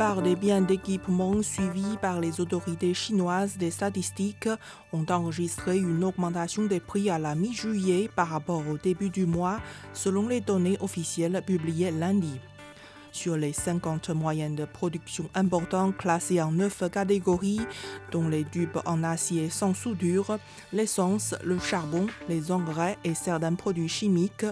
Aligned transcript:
Plupart 0.00 0.22
des 0.22 0.34
biens 0.34 0.62
d'équipement 0.62 1.42
suivis 1.42 1.98
par 2.00 2.20
les 2.20 2.40
autorités 2.40 2.94
chinoises 2.94 3.58
des 3.58 3.70
statistiques 3.70 4.48
ont 4.94 5.04
enregistré 5.10 5.76
une 5.76 6.02
augmentation 6.02 6.62
des 6.62 6.80
prix 6.80 7.10
à 7.10 7.18
la 7.18 7.34
mi-juillet 7.34 8.08
par 8.16 8.28
rapport 8.28 8.66
au 8.66 8.78
début 8.78 9.10
du 9.10 9.26
mois, 9.26 9.58
selon 9.92 10.26
les 10.26 10.40
données 10.40 10.78
officielles 10.80 11.42
publiées 11.46 11.90
lundi. 11.90 12.40
Sur 13.12 13.36
les 13.36 13.52
50 13.52 14.10
moyennes 14.10 14.54
de 14.54 14.64
production 14.64 15.28
importantes 15.34 15.96
classées 15.98 16.40
en 16.40 16.52
9 16.52 16.90
catégories, 16.90 17.60
dont 18.10 18.28
les 18.28 18.44
tubes 18.44 18.78
en 18.86 19.02
acier 19.02 19.50
sans 19.50 19.74
soudure, 19.74 20.38
l'essence, 20.72 21.34
le 21.44 21.58
charbon, 21.58 22.06
les 22.28 22.52
engrais 22.52 22.96
et 23.04 23.14
certains 23.14 23.54
produits 23.54 23.88
chimiques, 23.88 24.46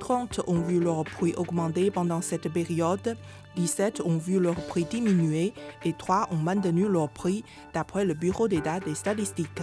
30 0.00 0.40
ont 0.46 0.62
vu 0.62 0.80
leur 0.80 1.04
prix 1.04 1.34
augmenter 1.36 1.90
pendant 1.90 2.22
cette 2.22 2.50
période, 2.50 3.16
17 3.58 4.02
ont 4.04 4.18
vu 4.18 4.38
leur 4.38 4.54
prix 4.54 4.84
diminuer 4.84 5.52
et 5.84 5.92
3 5.92 6.28
ont 6.30 6.36
maintenu 6.36 6.88
leur 6.88 7.08
prix 7.08 7.44
d'après 7.74 8.04
le 8.04 8.14
Bureau 8.14 8.46
d'État 8.46 8.78
des 8.78 8.94
statistiques. 8.94 9.62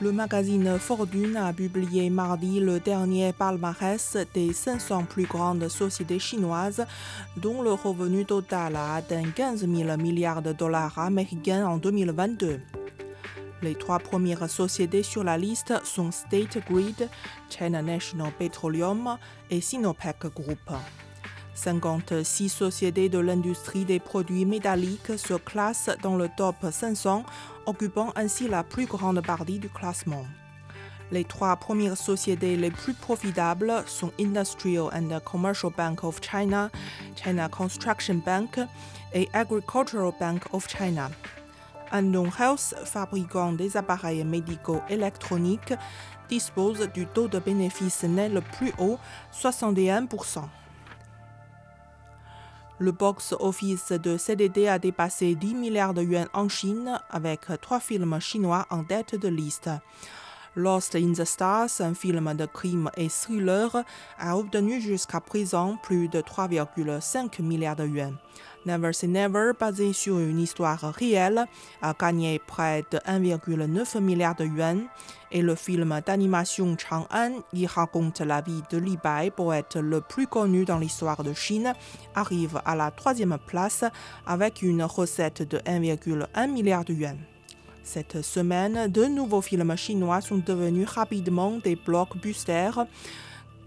Le 0.00 0.10
magazine 0.12 0.78
Fortune 0.78 1.36
a 1.36 1.52
publié 1.52 2.08
mardi 2.08 2.60
le 2.60 2.80
dernier 2.80 3.32
palmarès 3.32 4.16
des 4.32 4.52
500 4.54 5.04
plus 5.04 5.24
grandes 5.24 5.68
sociétés 5.68 6.18
chinoises 6.18 6.86
dont 7.36 7.60
le 7.62 7.72
revenu 7.72 8.24
total 8.24 8.76
a 8.76 8.94
atteint 8.94 9.30
15 9.30 9.66
000 9.68 9.96
milliards 9.98 10.42
de 10.42 10.52
dollars 10.52 10.98
américains 10.98 11.66
en 11.66 11.76
2022. 11.76 12.60
Les 13.62 13.74
trois 13.74 13.98
premières 13.98 14.48
sociétés 14.48 15.02
sur 15.02 15.24
la 15.24 15.36
liste 15.36 15.74
sont 15.84 16.10
State 16.10 16.58
Grid, 16.70 17.08
China 17.50 17.82
National 17.82 18.32
Petroleum 18.38 19.18
et 19.50 19.60
Sinopec 19.60 20.26
Group. 20.34 20.70
56 21.56 22.48
sociétés 22.48 23.08
de 23.08 23.18
l'industrie 23.18 23.84
des 23.84 23.98
produits 23.98 24.44
métalliques 24.44 25.18
se 25.18 25.34
classent 25.34 25.90
dans 26.02 26.16
le 26.16 26.28
top 26.36 26.56
500, 26.70 27.24
occupant 27.66 28.12
ainsi 28.14 28.46
la 28.46 28.62
plus 28.62 28.86
grande 28.86 29.20
partie 29.24 29.58
du 29.58 29.68
classement. 29.68 30.24
Les 31.10 31.24
trois 31.24 31.56
premières 31.56 31.96
sociétés 31.96 32.56
les 32.56 32.70
plus 32.70 32.92
profitables 32.92 33.72
sont 33.86 34.12
Industrial 34.20 34.90
and 34.92 35.18
Commercial 35.24 35.72
Bank 35.76 36.04
of 36.04 36.20
China, 36.20 36.70
China 37.14 37.48
Construction 37.48 38.20
Bank 38.24 38.58
et 39.14 39.28
Agricultural 39.32 40.12
Bank 40.20 40.42
of 40.52 40.68
China. 40.68 41.10
Andong 41.92 42.30
Health, 42.38 42.74
fabricant 42.84 43.52
des 43.52 43.76
appareils 43.76 44.24
médicaux 44.24 44.82
électroniques, 44.88 45.74
dispose 46.28 46.88
du 46.92 47.06
taux 47.06 47.28
de 47.28 47.38
bénéfice 47.38 48.02
net 48.02 48.32
le 48.32 48.40
plus 48.40 48.72
haut, 48.78 48.98
61%. 49.32 50.40
Le 52.78 52.92
box-office 52.92 53.92
de 53.92 54.18
CDD 54.18 54.68
a 54.68 54.78
dépassé 54.78 55.34
10 55.34 55.54
milliards 55.54 55.94
de 55.94 56.02
yuans 56.02 56.28
en 56.34 56.48
Chine 56.48 57.00
avec 57.08 57.46
trois 57.62 57.80
films 57.80 58.20
chinois 58.20 58.66
en 58.68 58.84
tête 58.84 59.14
de 59.14 59.28
liste. 59.28 59.70
Lost 60.58 60.94
in 60.94 61.12
the 61.12 61.26
Stars, 61.26 61.82
un 61.82 61.92
film 61.92 62.32
de 62.32 62.46
crime 62.46 62.90
et 62.96 63.10
thriller, 63.10 63.84
a 64.18 64.38
obtenu 64.38 64.80
jusqu'à 64.80 65.20
présent 65.20 65.76
plus 65.82 66.08
de 66.08 66.22
3,5 66.22 67.42
milliards 67.42 67.76
de 67.76 67.86
yuans. 67.86 68.14
Never 68.64 68.94
Say 68.94 69.06
Never, 69.06 69.52
basé 69.60 69.92
sur 69.92 70.18
une 70.18 70.40
histoire 70.40 70.80
réelle, 70.80 71.44
a 71.82 71.92
gagné 71.92 72.38
près 72.38 72.84
de 72.90 72.96
1,9 72.98 74.00
milliard 74.00 74.34
de 74.34 74.46
yuans. 74.46 74.88
Et 75.30 75.42
le 75.42 75.54
film 75.54 76.00
d'animation 76.06 76.74
Chang'an, 76.78 77.42
qui 77.52 77.66
raconte 77.66 78.22
la 78.22 78.40
vie 78.40 78.62
de 78.70 78.78
Li 78.78 78.96
Bai, 78.96 79.30
poète 79.30 79.76
le 79.76 80.00
plus 80.00 80.26
connu 80.26 80.64
dans 80.64 80.78
l'histoire 80.78 81.22
de 81.22 81.34
Chine, 81.34 81.74
arrive 82.14 82.62
à 82.64 82.74
la 82.74 82.90
troisième 82.90 83.36
place 83.46 83.84
avec 84.26 84.62
une 84.62 84.82
recette 84.84 85.42
de 85.42 85.58
1,1 85.58 86.50
milliard 86.50 86.84
de 86.86 86.94
yuans. 86.94 87.35
Cette 87.86 88.20
semaine, 88.22 88.88
deux 88.88 89.06
nouveaux 89.06 89.40
films 89.40 89.76
chinois 89.76 90.20
sont 90.20 90.38
devenus 90.38 90.88
rapidement 90.88 91.52
des 91.62 91.76
blockbusters. 91.76 92.84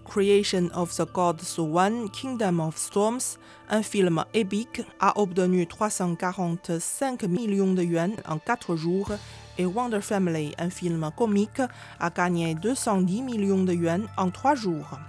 Creation 0.03 0.68
of 0.75 0.94
the 0.94 1.09
Gods 1.09 1.57
One, 1.57 2.09
Kingdom 2.12 2.59
of 2.59 2.78
Storms, 2.78 3.38
un 3.69 3.81
film 3.81 4.25
épique, 4.34 4.81
a 5.00 5.18
obtenu 5.18 5.66
345 5.66 7.24
millions 7.24 7.74
de 7.74 7.81
yuans 7.81 8.18
en 8.28 8.40
4 8.40 8.75
jours 8.75 9.12
et 9.58 9.66
Wonder 9.66 10.02
Family, 10.02 10.53
un 10.59 10.69
film 10.69 11.09
comique, 11.18 11.62
a 12.02 12.09
gagné 12.09 12.56
210 12.56 13.22
millions 13.22 13.63
de 13.63 13.74
yuans 13.74 14.08
en 14.18 14.31
3 14.31 14.56
jours. 14.56 15.00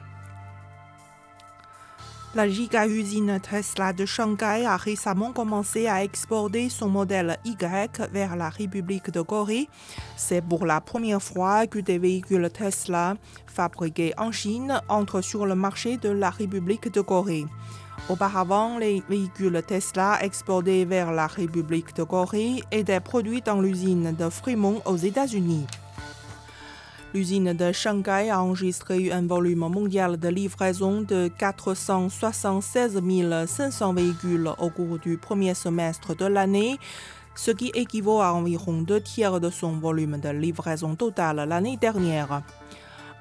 La 2.36 2.48
giga-usine 2.48 3.40
Tesla 3.40 3.92
de 3.92 4.06
Shanghai 4.06 4.64
a 4.64 4.76
récemment 4.76 5.32
commencé 5.32 5.88
à 5.88 6.04
exporter 6.04 6.68
son 6.68 6.88
modèle 6.88 7.38
Y 7.44 8.08
vers 8.12 8.36
la 8.36 8.48
République 8.48 9.10
de 9.10 9.20
Corée. 9.20 9.68
C'est 10.16 10.40
pour 10.40 10.64
la 10.64 10.80
première 10.80 11.20
fois 11.20 11.66
que 11.66 11.80
des 11.80 11.98
véhicules 11.98 12.48
Tesla 12.48 13.16
fabriqués 13.48 14.14
en 14.16 14.30
Chine 14.30 14.80
entrent 14.88 15.22
sur 15.22 15.44
le 15.44 15.56
marché 15.56 15.96
de 15.96 16.08
la 16.08 16.30
République 16.30 16.92
de 16.92 17.00
Corée. 17.00 17.46
Auparavant, 18.08 18.78
les 18.78 19.02
véhicules 19.08 19.60
Tesla 19.66 20.18
exportés 20.22 20.84
vers 20.84 21.10
la 21.10 21.26
République 21.26 21.96
de 21.96 22.04
Corée 22.04 22.62
étaient 22.70 23.00
produits 23.00 23.42
dans 23.42 23.60
l'usine 23.60 24.14
de 24.16 24.30
Fremont 24.30 24.80
aux 24.84 24.96
États-Unis. 24.96 25.66
L'usine 27.12 27.52
de 27.54 27.72
Shanghai 27.72 28.30
a 28.30 28.40
enregistré 28.40 29.10
un 29.10 29.26
volume 29.26 29.68
mondial 29.68 30.16
de 30.16 30.28
livraison 30.28 31.00
de 31.00 31.26
476 31.26 33.00
500 33.48 33.94
véhicules 33.94 34.48
au 34.58 34.70
cours 34.70 35.00
du 35.00 35.18
premier 35.18 35.54
semestre 35.54 36.14
de 36.14 36.26
l'année, 36.26 36.78
ce 37.34 37.50
qui 37.50 37.72
équivaut 37.74 38.20
à 38.20 38.32
environ 38.32 38.82
deux 38.82 39.00
tiers 39.00 39.40
de 39.40 39.50
son 39.50 39.72
volume 39.72 40.18
de 40.20 40.28
livraison 40.28 40.94
totale 40.94 41.44
l'année 41.48 41.76
dernière. 41.76 42.42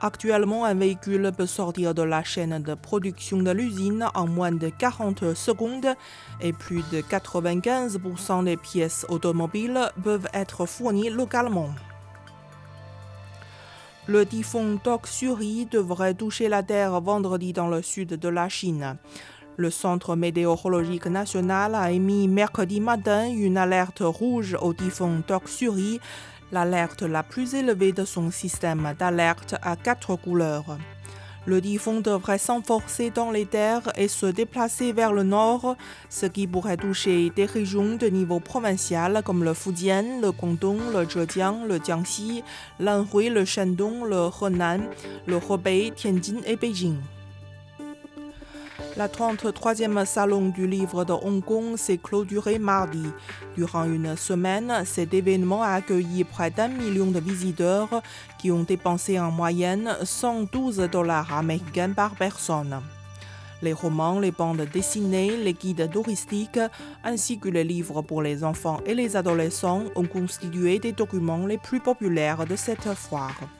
Actuellement, 0.01 0.65
un 0.65 0.75
véhicule 0.75 1.31
peut 1.35 1.47
sortir 1.47 1.95
de 1.95 2.03
la 2.03 2.23
chaîne 2.23 2.61
de 2.61 2.75
production 2.75 3.39
de 3.39 3.49
l'usine 3.49 4.05
en 4.13 4.27
moins 4.27 4.51
de 4.51 4.69
40 4.69 5.33
secondes 5.33 5.95
et 6.41 6.53
plus 6.53 6.83
de 6.91 7.01
95% 7.01 8.43
des 8.43 8.55
pièces 8.55 9.07
automobiles 9.09 9.79
peuvent 10.03 10.27
être 10.31 10.67
fournies 10.67 11.09
localement. 11.09 11.69
Le 14.09 14.25
typhon 14.25 14.79
Toksuri 14.83 15.67
devrait 15.67 16.15
toucher 16.15 16.49
la 16.49 16.63
Terre 16.63 16.99
vendredi 16.99 17.53
dans 17.53 17.67
le 17.67 17.83
sud 17.83 18.15
de 18.15 18.27
la 18.27 18.49
Chine. 18.49 18.97
Le 19.55 19.69
Centre 19.69 20.15
météorologique 20.15 21.05
national 21.05 21.75
a 21.75 21.91
émis 21.91 22.27
mercredi 22.27 22.79
matin 22.79 23.29
une 23.29 23.55
alerte 23.55 24.01
rouge 24.01 24.57
au 24.59 24.73
typhon 24.73 25.21
Toksuri, 25.21 25.99
l'alerte 26.51 27.03
la 27.03 27.21
plus 27.21 27.53
élevée 27.53 27.91
de 27.91 28.03
son 28.03 28.31
système 28.31 28.95
d'alerte 28.97 29.53
à 29.61 29.75
quatre 29.75 30.15
couleurs. 30.15 30.79
Le 31.49 31.59
typhon 31.59 31.99
devrait 31.99 32.37
s'enforcer 32.37 33.09
dans 33.09 33.31
les 33.31 33.47
terres 33.47 33.91
et 33.95 34.07
se 34.07 34.27
déplacer 34.27 34.93
vers 34.93 35.11
le 35.11 35.23
nord, 35.23 35.77
ce 36.07 36.27
qui 36.27 36.45
pourrait 36.45 36.77
toucher 36.77 37.31
des 37.35 37.45
régions 37.45 37.95
de 37.95 38.05
niveau 38.05 38.39
provincial 38.39 39.23
comme 39.25 39.43
le 39.43 39.55
Fujian, 39.55 40.21
le 40.21 40.31
Guangdong, 40.31 40.77
le 40.93 41.09
Zhejiang, 41.09 41.65
le 41.67 41.79
Jiangxi, 41.83 42.43
l'Anhui, 42.79 43.29
le 43.29 43.45
Shandong, 43.45 44.07
le 44.07 44.29
Henan, 44.39 44.81
le 45.25 45.37
Hebei, 45.37 45.91
Tianjin 45.95 46.37
et 46.45 46.55
Beijing. 46.55 46.97
La 48.97 49.07
33e 49.07 50.05
Salon 50.05 50.49
du 50.49 50.67
livre 50.67 51.05
de 51.05 51.13
Hong 51.13 51.43
Kong 51.43 51.77
s'est 51.77 51.99
clôturé 52.01 52.59
mardi. 52.59 53.05
Durant 53.55 53.85
une 53.85 54.15
semaine, 54.15 54.83
cet 54.85 55.13
événement 55.13 55.63
a 55.63 55.69
accueilli 55.69 56.23
près 56.23 56.49
d'un 56.49 56.69
million 56.69 57.07
de 57.07 57.19
visiteurs 57.19 58.01
qui 58.39 58.51
ont 58.51 58.63
dépensé 58.63 59.19
en 59.19 59.31
moyenne 59.31 59.95
112 60.03 60.89
dollars 60.91 61.33
américains 61.33 61.91
par 61.91 62.15
personne. 62.15 62.81
Les 63.61 63.73
romans, 63.73 64.19
les 64.19 64.31
bandes 64.31 64.67
dessinées, 64.73 65.35
les 65.35 65.53
guides 65.53 65.89
touristiques, 65.91 66.59
ainsi 67.03 67.39
que 67.39 67.49
les 67.49 67.65
livres 67.65 68.01
pour 68.01 68.21
les 68.21 68.43
enfants 68.43 68.79
et 68.85 68.95
les 68.95 69.17
adolescents 69.17 69.83
ont 69.95 70.07
constitué 70.07 70.79
des 70.79 70.93
documents 70.93 71.45
les 71.45 71.57
plus 71.57 71.81
populaires 71.81 72.45
de 72.45 72.55
cette 72.55 72.93
foire. 72.93 73.58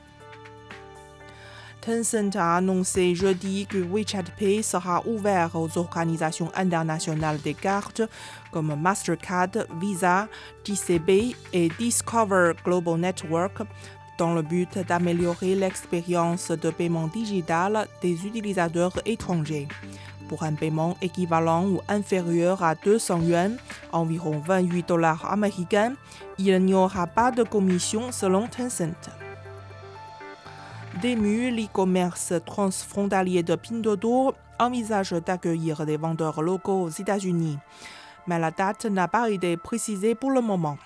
Tencent 1.80 2.36
a 2.36 2.56
annoncé 2.56 3.14
jeudi 3.14 3.66
que 3.66 3.78
WeChat 3.78 4.24
Pay 4.38 4.62
sera 4.62 5.02
ouvert 5.06 5.50
aux 5.54 5.78
organisations 5.78 6.50
internationales 6.54 7.40
des 7.42 7.54
cartes 7.54 8.02
comme 8.52 8.74
Mastercard, 8.74 9.66
Visa, 9.80 10.28
TCB 10.64 11.34
et 11.52 11.68
Discover 11.78 12.52
Global 12.64 12.98
Network 12.98 13.62
dans 14.18 14.34
le 14.34 14.42
but 14.42 14.78
d'améliorer 14.86 15.54
l'expérience 15.54 16.50
de 16.50 16.70
paiement 16.70 17.06
digital 17.06 17.88
des 18.02 18.26
utilisateurs 18.26 18.92
étrangers. 19.06 19.66
Pour 20.28 20.42
un 20.42 20.52
paiement 20.52 20.96
équivalent 21.00 21.66
ou 21.66 21.80
inférieur 21.88 22.62
à 22.62 22.74
200 22.74 23.22
yuan, 23.22 23.56
environ 23.92 24.38
28 24.46 24.86
dollars 24.86 25.32
américains, 25.32 25.94
il 26.38 26.56
n'y 26.58 26.74
aura 26.74 27.06
pas 27.06 27.30
de 27.30 27.42
commission 27.42 28.12
selon 28.12 28.46
Tencent. 28.46 29.10
Demu, 31.02 31.50
l'e-commerce 31.50 32.34
transfrontalier 32.44 33.42
de 33.42 33.54
Pinduoduo, 33.54 34.34
envisage 34.58 35.12
d'accueillir 35.12 35.86
des 35.86 35.96
vendeurs 35.96 36.42
locaux 36.42 36.82
aux 36.82 36.90
États-Unis, 36.90 37.56
mais 38.26 38.38
la 38.38 38.50
date 38.50 38.84
n'a 38.84 39.08
pas 39.08 39.30
été 39.30 39.56
précisée 39.56 40.14
pour 40.14 40.30
le 40.30 40.42
moment. 40.42 40.76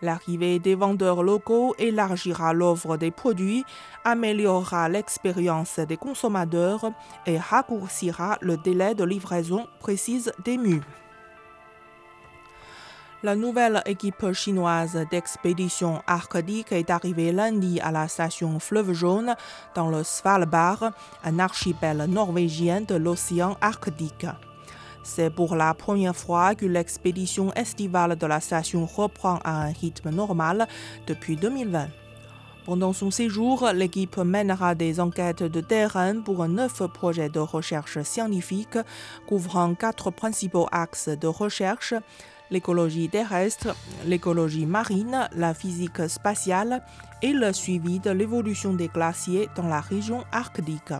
L'arrivée 0.00 0.60
des 0.60 0.76
vendeurs 0.76 1.24
locaux 1.24 1.74
élargira 1.78 2.52
l'offre 2.52 2.96
des 2.96 3.10
produits, 3.10 3.64
améliorera 4.04 4.88
l'expérience 4.88 5.80
des 5.80 5.96
consommateurs 5.96 6.92
et 7.26 7.36
raccourcira 7.36 8.38
le 8.42 8.56
délai 8.56 8.94
de 8.94 9.02
livraison, 9.02 9.66
précise 9.80 10.32
Demu. 10.44 10.82
La 13.24 13.36
nouvelle 13.36 13.84
équipe 13.86 14.32
chinoise 14.32 14.98
d'expédition 15.12 16.02
arctique 16.08 16.72
est 16.72 16.90
arrivée 16.90 17.30
lundi 17.30 17.78
à 17.78 17.92
la 17.92 18.08
station 18.08 18.58
Fleuve 18.58 18.92
Jaune 18.94 19.36
dans 19.76 19.90
le 19.90 20.02
Svalbard, 20.02 20.90
un 21.22 21.38
archipel 21.38 22.06
norvégien 22.08 22.80
de 22.80 22.96
l'océan 22.96 23.56
Arctique. 23.60 24.26
C'est 25.04 25.30
pour 25.30 25.54
la 25.54 25.72
première 25.72 26.16
fois 26.16 26.56
que 26.56 26.66
l'expédition 26.66 27.52
estivale 27.52 28.16
de 28.16 28.26
la 28.26 28.40
station 28.40 28.86
reprend 28.86 29.38
à 29.44 29.66
un 29.66 29.72
rythme 29.72 30.10
normal 30.10 30.66
depuis 31.06 31.36
2020. 31.36 31.86
Pendant 32.64 32.92
son 32.92 33.12
séjour, 33.12 33.68
l'équipe 33.72 34.18
mènera 34.18 34.74
des 34.74 34.98
enquêtes 34.98 35.44
de 35.44 35.60
terrain 35.60 36.20
pour 36.20 36.46
neuf 36.48 36.82
projets 36.88 37.28
de 37.28 37.38
recherche 37.40 38.02
scientifique 38.02 38.78
couvrant 39.28 39.74
quatre 39.74 40.10
principaux 40.10 40.68
axes 40.72 41.08
de 41.08 41.28
recherche 41.28 41.94
l'écologie 42.52 43.08
terrestre, 43.08 43.74
l'écologie 44.06 44.66
marine, 44.66 45.28
la 45.34 45.54
physique 45.54 46.08
spatiale 46.08 46.82
et 47.22 47.32
le 47.32 47.52
suivi 47.52 47.98
de 47.98 48.10
l'évolution 48.10 48.74
des 48.74 48.88
glaciers 48.88 49.48
dans 49.56 49.66
la 49.66 49.80
région 49.80 50.24
arctique. 50.30 50.92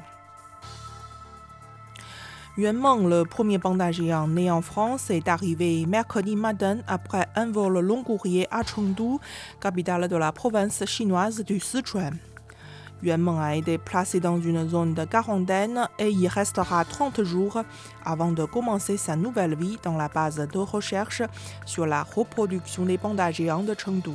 Yuan 2.58 3.08
le 3.08 3.24
premier 3.24 3.58
panda 3.58 3.92
géant 3.92 4.28
né 4.28 4.50
en 4.50 4.60
France, 4.60 5.10
est 5.10 5.28
arrivé 5.28 5.86
mercredi 5.86 6.36
matin 6.36 6.78
après 6.86 7.26
un 7.34 7.50
vol 7.50 7.80
long 7.80 8.02
courrier 8.02 8.46
à 8.50 8.62
Chengdu, 8.62 9.18
capitale 9.60 10.08
de 10.08 10.16
la 10.16 10.32
province 10.32 10.84
chinoise 10.86 11.44
du 11.44 11.60
Sichuan. 11.60 12.18
Yuan 13.02 13.20
Meng 13.20 13.40
a 13.40 13.56
été 13.56 13.78
placé 13.78 14.20
dans 14.20 14.40
une 14.40 14.68
zone 14.68 14.94
de 14.94 15.04
quarantaine 15.04 15.88
et 15.98 16.10
y 16.10 16.28
restera 16.28 16.84
30 16.84 17.24
jours 17.24 17.62
avant 18.04 18.30
de 18.30 18.44
commencer 18.44 18.96
sa 18.96 19.16
nouvelle 19.16 19.56
vie 19.56 19.76
dans 19.82 19.96
la 19.96 20.08
base 20.08 20.36
de 20.36 20.58
recherche 20.58 21.22
sur 21.66 21.84
la 21.84 22.04
reproduction 22.04 22.84
des 22.84 22.98
pandas 22.98 23.32
géants 23.32 23.64
de 23.64 23.74
Chengdu. 23.74 24.10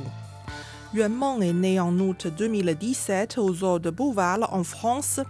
Yuan 0.94 1.12
Meng 1.12 1.42
est 1.42 1.52
né 1.52 1.78
en 1.78 1.98
août 1.98 2.28
2017 2.28 3.36
au 3.36 3.52
zoo 3.52 3.78
de 3.78 3.90
Beauval 3.90 4.46
en 4.50 4.64
France. 4.64 5.20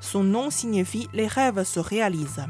Son 0.00 0.22
nom 0.22 0.48
signifie 0.48 1.08
les 1.12 1.26
rêves 1.26 1.64
se 1.64 1.80
réalisent. 1.80 2.46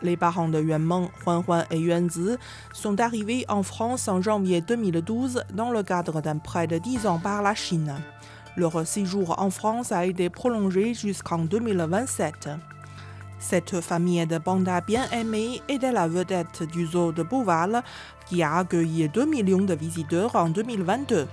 Les 0.00 0.16
parents 0.16 0.48
de 0.48 0.62
Yuan 0.62 0.82
Meng, 0.82 1.10
Huan 1.26 1.44
Huan 1.46 1.64
et 1.70 1.78
Yuan 1.78 2.08
Zi, 2.08 2.36
sont 2.72 3.00
arrivés 3.00 3.44
en 3.48 3.62
France 3.62 4.08
en 4.08 4.22
janvier 4.22 4.62
2012 4.62 5.44
dans 5.52 5.70
le 5.70 5.82
cadre 5.82 6.22
d'un 6.22 6.38
prêt 6.38 6.66
de 6.66 6.78
10 6.78 7.06
ans 7.06 7.18
par 7.18 7.42
la 7.42 7.54
Chine. 7.54 7.94
Leur 8.56 8.86
séjour 8.86 9.38
en 9.38 9.50
France 9.50 9.92
a 9.92 10.06
été 10.06 10.30
prolongé 10.30 10.94
jusqu'en 10.94 11.38
2027. 11.38 12.48
Cette 13.38 13.80
famille 13.82 14.26
de 14.26 14.38
pandas 14.38 14.80
bien 14.80 15.04
aimés 15.10 15.60
était 15.68 15.92
la 15.92 16.08
vedette 16.08 16.62
du 16.62 16.86
zoo 16.86 17.12
de 17.12 17.22
Beauval, 17.22 17.82
qui 18.26 18.42
a 18.42 18.56
accueilli 18.56 19.10
2 19.10 19.26
millions 19.26 19.60
de 19.60 19.74
visiteurs 19.74 20.34
en 20.36 20.48
2022. 20.48 21.28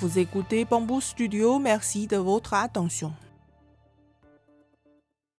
Vous 0.00 0.18
écoutez 0.18 0.64
Bamboo 0.64 1.00
Studio, 1.00 1.60
merci 1.60 2.08
de 2.08 2.16
votre 2.16 2.54
attention. 2.54 3.12